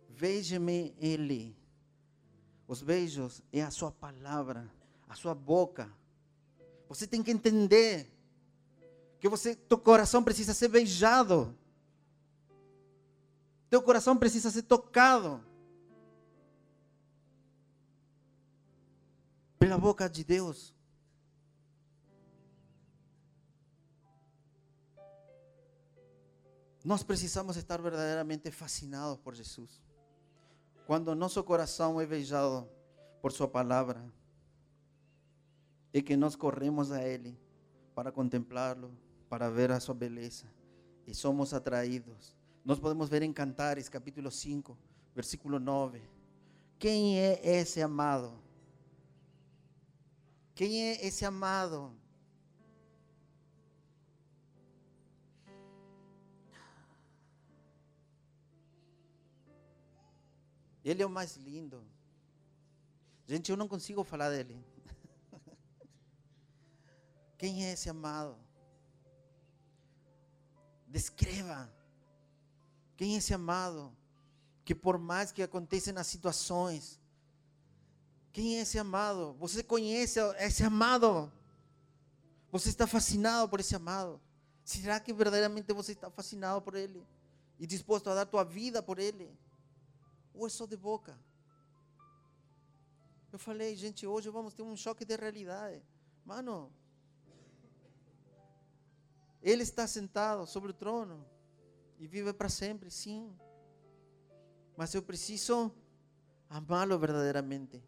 [0.08, 1.56] Veja-me ele.
[2.68, 4.70] Os beijos é a sua palavra,
[5.08, 5.90] a sua boca.
[6.88, 8.12] Você tem que entender
[9.18, 11.56] que você, teu coração precisa ser beijado.
[13.70, 15.40] Teu coração precisa ser tocado
[19.56, 20.74] pela boca de Deus.
[26.84, 29.80] Nós precisamos estar verdadeiramente fascinados por Jesus.
[30.84, 32.68] Quando nosso coração é beijado
[33.22, 34.02] por Sua palavra,
[35.92, 37.38] é que nós corremos a Ele
[37.94, 38.90] para contemplá-lo,
[39.28, 40.46] para ver a Sua beleza,
[41.06, 44.76] e somos atraídos nós podemos ver em Cantares, capítulo 5,
[45.14, 46.02] versículo 9.
[46.78, 48.38] Quem é esse amado?
[50.54, 51.94] Quem é esse amado?
[60.84, 61.82] Ele é o mais lindo.
[63.26, 64.62] Gente, eu não consigo falar dele.
[67.38, 68.36] Quem é esse amado?
[70.86, 71.79] Descreva.
[73.00, 73.96] Quem é esse amado?
[74.62, 77.00] Que por mais que aconteçam as situações,
[78.30, 79.32] quem é esse amado?
[79.38, 81.32] Você conhece esse amado?
[82.52, 84.20] Você está fascinado por esse amado?
[84.62, 87.02] Será que verdadeiramente você está fascinado por ele?
[87.58, 89.34] E disposto a dar tua vida por ele?
[90.34, 91.18] Ou é só de boca?
[93.32, 95.82] Eu falei, gente, hoje vamos ter um choque de realidade.
[96.22, 96.70] Mano,
[99.40, 101.24] ele está sentado sobre o trono
[102.00, 103.30] e vive para sempre, sim.
[104.74, 105.70] Mas eu preciso
[106.48, 107.84] amá-lo verdadeiramente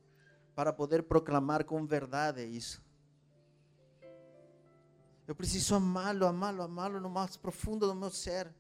[0.54, 2.82] para poder proclamar com verdade isso.
[5.26, 8.54] Eu preciso amá-lo, amá-lo, amá-lo no mais profundo do meu ser.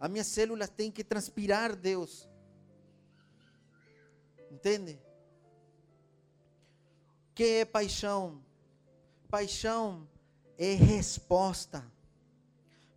[0.00, 2.28] As minhas células têm que transpirar Deus.
[4.50, 5.00] Entende?
[7.30, 8.44] O que é paixão?
[9.30, 10.08] Paixão
[10.58, 11.88] é resposta.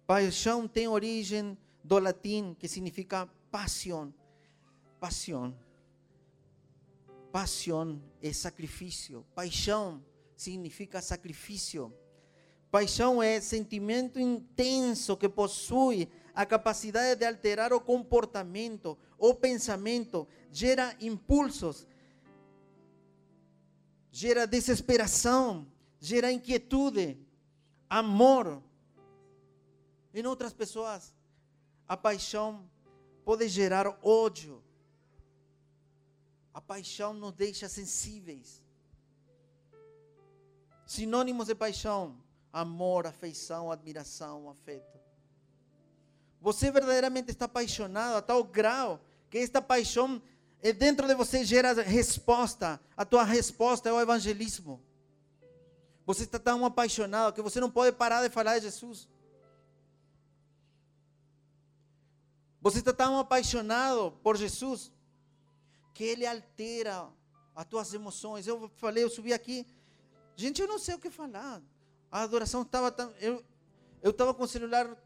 [0.07, 1.55] Paixão tem origem
[1.85, 4.13] do latim que significa pasión.
[4.99, 5.55] Pasión.
[7.31, 9.23] Pasión é sacrifício.
[9.35, 10.03] Paixão
[10.35, 11.93] significa sacrifício.
[12.71, 20.95] Paixão é sentimento intenso que possui a capacidade de alterar o comportamento, o pensamento, gera
[20.99, 21.87] impulsos,
[24.11, 25.67] gera desesperação,
[25.99, 27.17] gera inquietude,
[27.87, 28.61] amor.
[30.13, 31.13] Em outras pessoas,
[31.87, 32.67] a paixão
[33.23, 34.63] pode gerar ódio.
[36.53, 38.63] A paixão nos deixa sensíveis.
[40.85, 42.17] Sinônimos de paixão:
[42.51, 44.99] amor, afeição, admiração, afeto.
[46.41, 50.21] Você verdadeiramente está apaixonado a tal grau que esta paixão
[50.61, 52.79] eh, dentro de você gera resposta.
[52.95, 54.81] A tua resposta é o evangelismo.
[56.05, 59.09] Você está tão apaixonado que você não pode parar de falar de Jesus.
[62.65, 64.91] Você está tão apaixonado por Jesus
[65.93, 67.07] que ele altera
[67.55, 68.47] as tuas emoções.
[68.47, 69.67] Eu falei, eu subi aqui,
[70.35, 71.61] gente, eu não sei o que falar.
[72.11, 73.13] A adoração estava tão.
[73.21, 74.97] Eu estava com o celular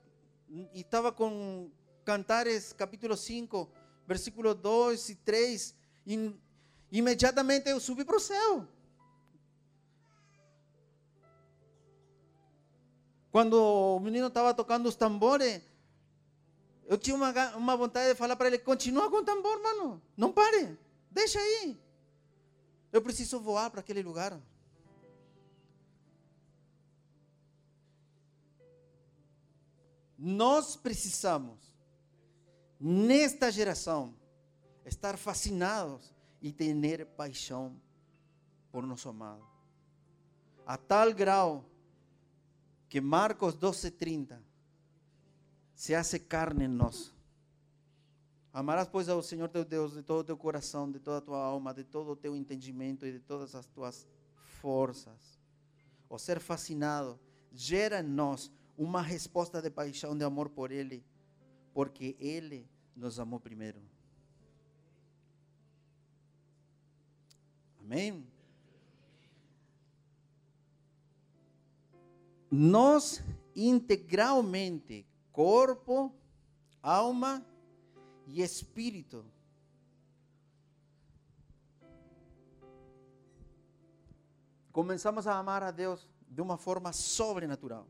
[0.49, 1.69] e estava com
[2.05, 3.69] Cantares capítulo 5,
[4.07, 5.75] versículo 2 e 3.
[6.07, 6.33] E
[6.89, 8.65] imediatamente eu subi para o céu.
[13.29, 15.61] Quando o menino estava tocando os tambores,
[16.89, 20.01] eu tinha uma, uma vontade de falar para ele: continua com o tambor, mano.
[20.17, 20.75] Não pare.
[21.11, 21.79] Deixa aí.
[22.91, 24.41] Eu preciso voar para aquele lugar.
[30.17, 31.59] Nós precisamos,
[32.79, 34.15] nesta geração,
[34.83, 36.11] estar fascinados
[36.41, 37.79] e ter paixão
[38.71, 39.47] por nosso amado.
[40.65, 41.69] A tal grau
[42.89, 44.48] que Marcos 12:30
[45.79, 47.13] se hace carne en nós.
[48.51, 51.41] Amarás, pois, ao Senhor teu Deus de todo o teu coração, de toda a tua
[51.41, 54.05] alma, de todo o teu entendimento e de todas as tuas
[54.59, 55.39] forças.
[56.09, 57.17] O ser fascinado
[57.53, 61.01] gera em nós uma resposta de paixão, de amor por Ele,
[61.73, 63.81] porque Ele nos amou primeiro.
[67.79, 68.27] Amém?
[72.51, 73.23] Nós
[73.55, 75.07] integralmente
[75.39, 76.13] corpo,
[76.83, 77.41] alma
[78.27, 79.25] e espírito.
[84.73, 87.87] Começamos a amar a Deus de uma forma sobrenatural.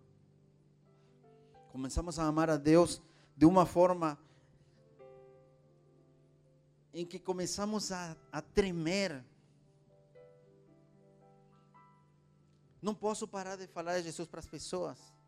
[1.71, 3.01] Começamos a amar a Deus
[3.35, 4.15] de uma forma
[6.93, 9.25] em que começamos a, a tremer.
[12.79, 15.18] Não posso parar de falar de Jesus para as pessoas.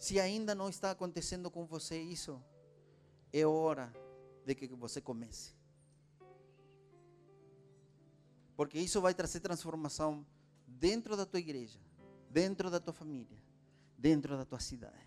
[0.00, 2.42] Se ainda não está acontecendo com você isso,
[3.30, 3.94] é hora
[4.46, 5.52] de que você comece.
[8.56, 10.26] Porque isso vai trazer transformação
[10.66, 11.78] dentro da tua igreja,
[12.30, 13.36] dentro da tua família,
[13.98, 15.06] dentro da tua cidade.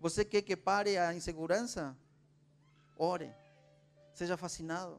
[0.00, 1.96] Você quer que pare a insegurança?
[2.98, 3.32] Ore.
[4.12, 4.98] Seja fascinado.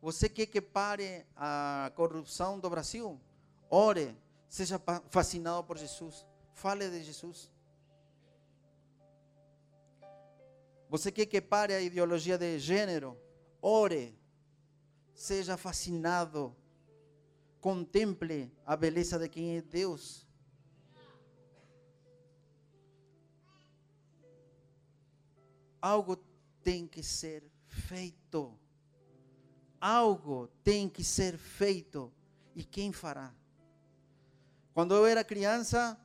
[0.00, 3.20] Você quer que pare a corrupção do Brasil?
[3.68, 4.16] Ore.
[4.48, 6.26] Seja fascinado por Jesus.
[6.62, 7.50] Fale de Jesus.
[10.88, 13.20] Você quer que pare a ideologia de gênero?
[13.60, 14.16] Ore.
[15.12, 16.54] Seja fascinado.
[17.60, 20.24] Contemple a beleza de quem é Deus.
[25.80, 26.14] Algo
[26.62, 28.56] tem que ser feito.
[29.80, 32.12] Algo tem que ser feito.
[32.54, 33.34] E quem fará?
[34.72, 35.98] Quando eu era criança,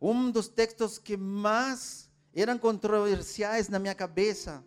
[0.00, 4.64] um dos textos que mais eram controversiais na minha cabeça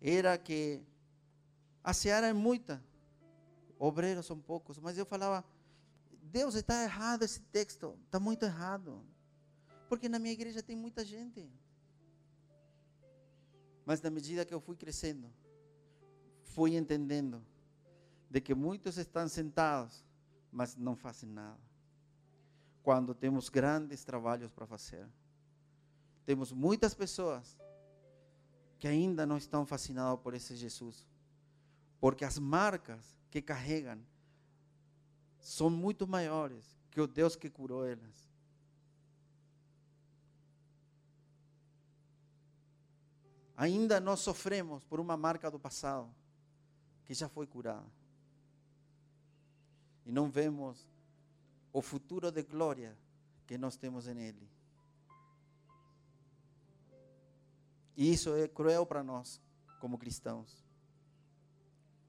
[0.00, 0.82] era que
[1.82, 2.82] a seara é muita,
[3.78, 5.44] obreiros são poucos, mas eu falava,
[6.22, 9.04] Deus está errado esse texto, está muito errado,
[9.88, 11.48] porque na minha igreja tem muita gente.
[13.84, 15.32] Mas na medida que eu fui crescendo,
[16.42, 17.46] fui entendendo
[18.28, 20.04] de que muitos estão sentados,
[20.50, 21.65] mas não fazem nada
[22.86, 25.08] quando temos grandes trabalhos para fazer.
[26.24, 27.58] Temos muitas pessoas
[28.78, 31.04] que ainda não estão fascinadas por esse Jesus,
[31.98, 34.00] porque as marcas que carregam
[35.40, 38.30] são muito maiores que o Deus que curou elas.
[43.56, 46.08] Ainda nós sofremos por uma marca do passado
[47.04, 47.90] que já foi curada.
[50.04, 50.88] E não vemos
[51.76, 52.96] o futuro de glória
[53.46, 54.48] que nós temos nele.
[57.94, 59.42] E isso é cruel para nós,
[59.78, 60.64] como cristãos.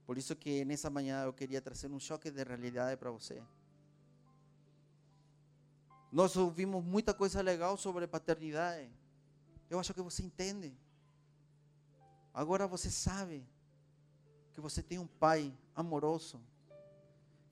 [0.05, 3.43] Por isso que nessa manhã eu queria trazer um choque de realidade para você.
[6.13, 8.89] Nós ouvimos muita coisa legal sobre paternidade.
[9.69, 10.73] Eu acho que você entende.
[12.33, 13.45] Agora você sabe
[14.53, 16.41] que você tem um pai amoroso,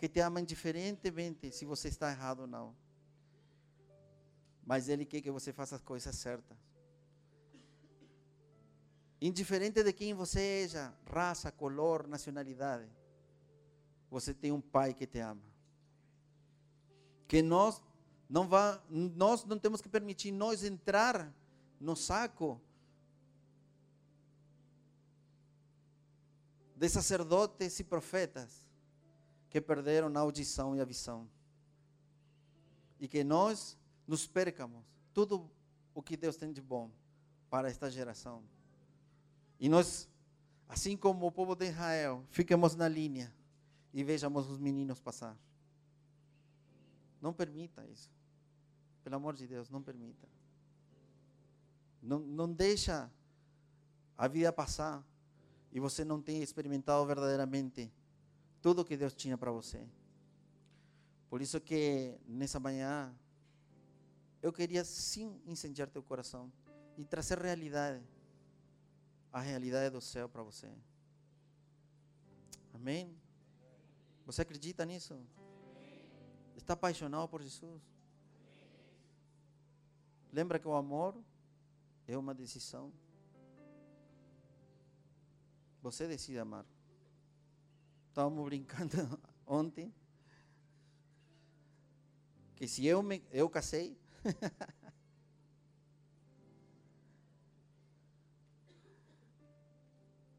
[0.06, 2.76] que te ama indiferentemente se você está errado ou não.
[4.64, 6.56] Mas ele quer que você faça as coisas certas.
[9.20, 12.88] Indiferente de quem você seja, raça, color, nacionalidade,
[14.08, 15.42] você tem um pai que te ama.
[17.28, 17.82] Que nós
[18.30, 21.34] não vá, nós não temos que permitir nós entrar
[21.80, 22.62] no saco
[26.76, 28.65] de sacerdotes e profetas
[29.56, 31.30] que perderam a audição e a visão.
[33.00, 34.84] E que nós nos percamos
[35.14, 35.50] tudo
[35.94, 36.92] o que Deus tem de bom
[37.50, 38.44] para esta geração.
[39.58, 40.10] E nós,
[40.68, 43.34] assim como o povo de Israel, fiquemos na linha
[43.94, 45.38] e vejamos os meninos passar.
[47.22, 48.12] Não permita isso.
[49.06, 50.28] Pelo amor de Deus, não permita.
[52.02, 53.10] Não, não deixa
[54.18, 55.02] a vida passar
[55.72, 57.90] e você não tem experimentado verdadeiramente
[58.66, 59.88] tudo que Deus tinha para você.
[61.30, 63.16] Por isso que nessa manhã
[64.42, 66.52] eu queria sim incendiar teu coração
[66.98, 68.04] e trazer realidade,
[69.32, 70.68] a realidade do céu para você.
[72.74, 73.16] Amém?
[74.26, 75.16] Você acredita nisso?
[76.56, 77.84] Está apaixonado por Jesus?
[80.34, 81.16] Lembra que o amor
[82.08, 82.92] é uma decisão.
[85.84, 86.66] Você decide amar.
[88.16, 89.94] Estávamos brincando ontem
[92.56, 94.00] que se eu me eu casei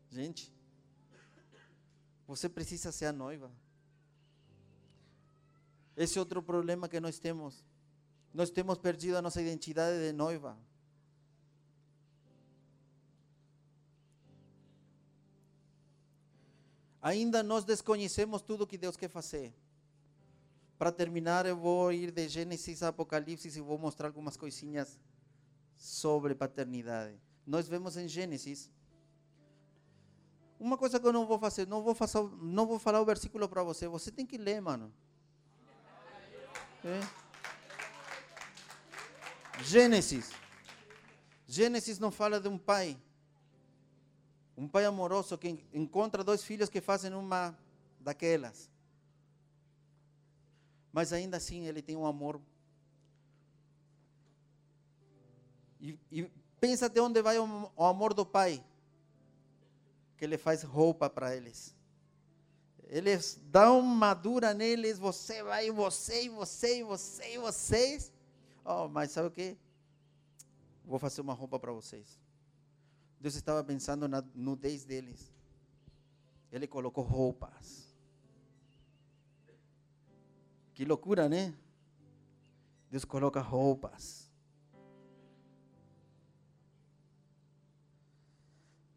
[0.08, 0.50] Gente,
[2.26, 3.52] você precisa ser a noiva.
[5.94, 7.62] Esse é outro problema que nós temos.
[8.32, 10.56] Nós temos perdido a nossa identidade de noiva.
[17.06, 19.54] Ainda nós desconhecemos tudo que Deus quer fazer.
[20.76, 24.98] Para terminar, eu vou ir de Gênesis a Apocalipse e vou mostrar algumas coisinhas
[25.76, 27.16] sobre paternidade.
[27.46, 28.72] Nós vemos em Gênesis.
[30.58, 33.48] Uma coisa que eu não vou fazer, não vou, fazer, não vou falar o versículo
[33.48, 34.92] para você, você tem que ler, mano.
[36.84, 37.00] É.
[39.62, 40.32] Gênesis.
[41.46, 43.00] Gênesis não fala de um pai.
[44.56, 47.56] Um pai amoroso que encontra dois filhos que fazem uma
[48.00, 48.70] daquelas.
[50.92, 52.40] Mas ainda assim ele tem um amor.
[55.78, 58.64] E, e pensa até onde vai o, o amor do pai.
[60.16, 61.76] Que ele faz roupa para eles.
[62.88, 68.12] Eles dão madura neles, você vai, você, e você, e você, e vocês.
[68.64, 69.56] Oh, mas sabe o que?
[70.84, 72.18] Vou fazer uma roupa para vocês.
[73.26, 75.34] Deus estava pensando na nudez deles.
[76.52, 77.92] Ele colocou roupas.
[80.72, 81.52] Que loucura, né?
[82.88, 84.30] Deus coloca roupas.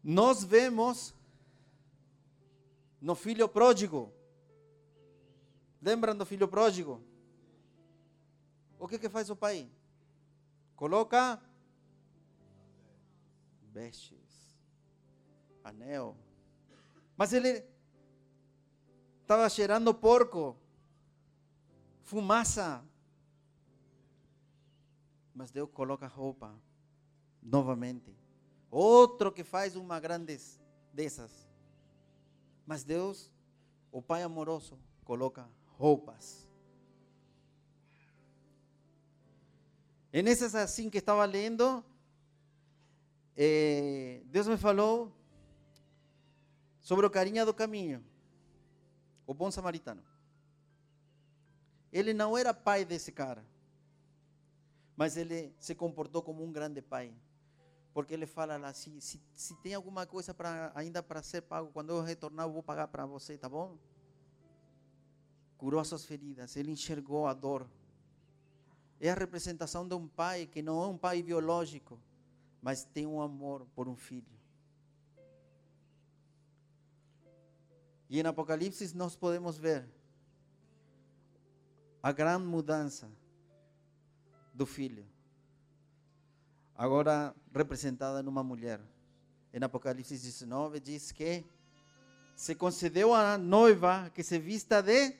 [0.00, 1.12] Nós vemos
[3.00, 4.12] no filho pródigo.
[5.82, 7.02] Lembram do filho pródigo?
[8.78, 9.68] O que, que faz o pai?
[10.76, 11.42] Coloca
[13.72, 14.19] vestes,
[15.64, 16.16] anel.
[17.16, 17.64] Mas ele
[19.22, 20.56] estava cheirando porco,
[22.02, 22.84] fumaça.
[25.34, 26.54] Mas Deus coloca roupa
[27.42, 28.14] novamente.
[28.70, 30.38] Outro que faz uma grande
[30.92, 31.48] dessas.
[32.66, 33.32] Mas Deus,
[33.90, 36.48] o Pai amoroso, coloca roupas.
[40.12, 41.84] E nessas assim que estava lendo,
[43.36, 45.19] eh, Deus me falou
[46.80, 48.04] sobre o carinha do caminho,
[49.26, 50.02] o bom samaritano.
[51.92, 53.44] Ele não era pai desse cara,
[54.96, 57.12] mas ele se comportou como um grande pai.
[57.92, 61.70] Porque ele fala lá, se, se, se tem alguma coisa pra, ainda para ser pago,
[61.72, 63.76] quando eu retornar eu vou pagar para você, tá bom?
[65.58, 67.68] Curou as suas feridas, ele enxergou a dor.
[69.00, 71.98] É a representação de um pai que não é um pai biológico,
[72.62, 74.39] mas tem um amor por um filho.
[78.10, 79.88] E em Apocalipse nós podemos ver
[82.02, 83.08] a grande mudança
[84.52, 85.06] do filho
[86.80, 88.80] agora representada numa mulher.
[89.52, 91.44] Em Apocalipse 19 diz que
[92.34, 95.14] se concedeu a noiva que se vista de.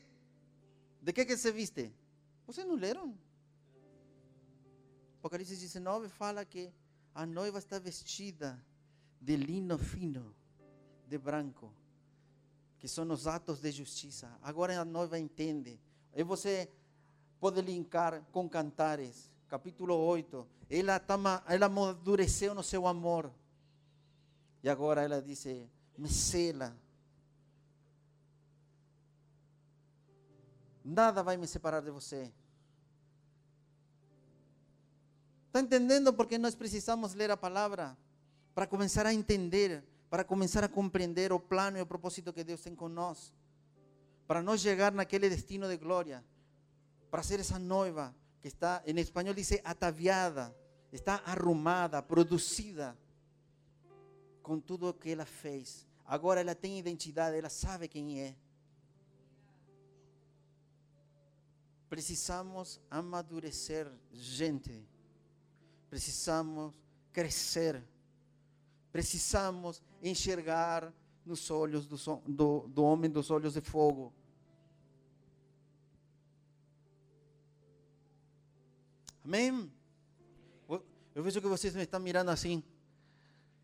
[1.03, 1.93] De que que se viste?
[2.47, 3.15] Vocês não leram?
[5.19, 6.73] Apocalipse 19 fala que
[7.15, 8.59] a noiva está vestida
[9.21, 10.35] de lino fino,
[11.07, 11.71] de branco,
[12.81, 14.27] que são os atos de justiça.
[14.43, 15.79] Agora a noiva entende.
[16.15, 16.69] E você
[17.39, 20.47] pode linkar com Cantares, capítulo 8.
[20.71, 23.31] Ela, tama, ela amadureceu no seu amor.
[24.63, 25.47] E agora ela diz:
[25.97, 26.75] me sela.
[30.83, 32.33] Nada vai me separar de você.
[35.49, 37.97] Está entendendo porque nós precisamos ler a palavra?
[38.55, 42.61] Para começar a entender, para começar a compreender o plano e o propósito que Deus
[42.61, 43.33] tem nós.
[44.27, 46.25] Para nós chegar naquele destino de glória.
[47.11, 50.55] Para ser essa noiva que está, em espanhol diz ataviada,
[50.93, 52.99] está arrumada, produzida
[54.43, 55.87] com tudo o que ela fez.
[56.05, 58.37] Agora ela tem identidade, ela sabe quem é.
[61.89, 64.85] Precisamos amadurecer, gente.
[65.89, 66.73] Precisamos
[67.13, 67.83] crescer.
[68.93, 70.93] Precisamos enxergar
[71.25, 71.97] nos olhos do,
[72.27, 74.13] do, do homem dos olhos de fogo.
[79.25, 79.71] Amém?
[81.15, 82.59] Eu vejo que vocês me estão mirando assim.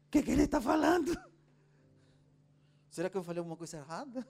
[0.07, 1.16] O que, que ele está falando?
[2.91, 4.26] Será que eu falei alguma coisa errada?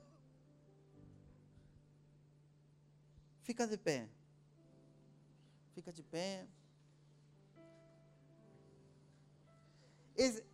[3.43, 4.09] Fica de pé.
[5.75, 6.47] Fica de pé.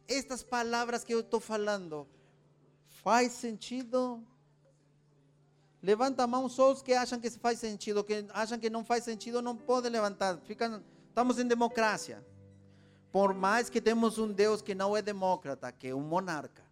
[0.08, 2.06] Estas palavras que eu estou falando,
[3.02, 4.22] faz sentido?
[5.82, 9.04] Levanta a mão só os que acham que faz sentido, que acham que não faz
[9.04, 10.38] sentido, não pode levantar.
[10.38, 12.24] Fica, estamos em democracia.
[13.10, 16.62] Por mais que temos um Deus que não é democrata, que é um monarca.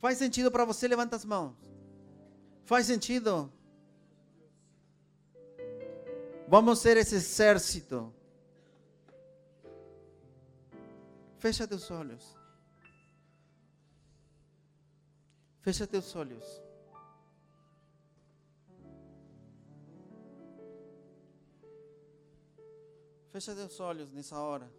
[0.00, 0.88] Faz sentido para você?
[0.88, 1.54] Levanta as mãos.
[2.64, 3.52] Faz sentido?
[6.48, 8.12] Vamos ser esse exército
[11.40, 12.36] Fecha teus olhos.
[15.62, 16.44] Fecha teus olhos.
[23.32, 24.70] Fecha teus olhos nessa hora.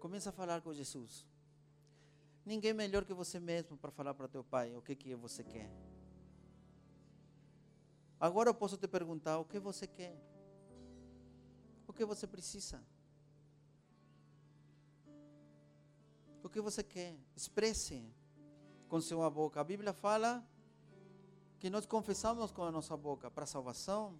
[0.00, 1.24] Começa a falar com Jesus.
[2.44, 5.70] Ninguém melhor que você mesmo para falar para teu pai o que, que você quer.
[8.20, 10.16] Agora eu posso te perguntar: o que você quer?
[11.86, 12.82] O que você precisa?
[16.42, 17.16] O que você quer?
[17.34, 18.04] Expresse
[18.88, 19.60] com sua boca.
[19.60, 20.44] A Bíblia fala
[21.58, 24.18] que nós confessamos com a nossa boca para salvação,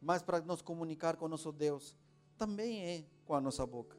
[0.00, 1.96] mas para nos comunicar com o nosso Deus
[2.36, 3.96] também é com a nossa boca.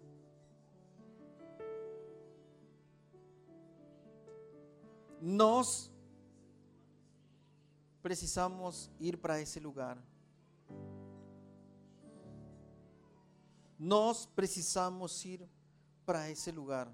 [5.21, 5.92] Nós
[8.03, 9.97] precisamos ir para esse lugar.
[13.79, 15.49] Nós precisamos ir
[16.05, 16.91] para esse lugar.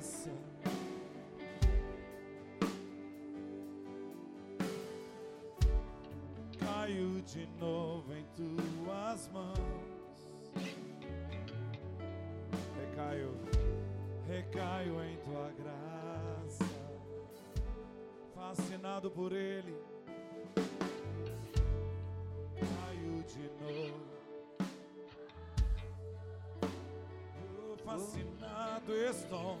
[0.00, 0.30] Graça.
[6.58, 9.58] Caiu de novo em tuas mãos.
[12.80, 13.34] Recaiu,
[14.26, 16.64] recaiu em tua graça.
[18.34, 19.76] Fascinado por ele.
[22.58, 24.10] Caiu de novo.
[27.84, 29.58] Fascinado estou.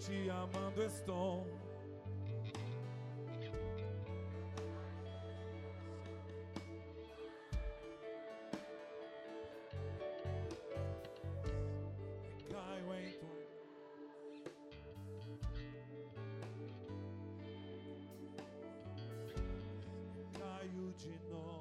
[0.00, 1.46] Te amando estou.
[12.48, 13.44] Caio em tua
[20.32, 21.59] Caio de novo.